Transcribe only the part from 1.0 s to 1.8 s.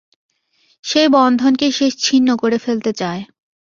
বন্ধনকে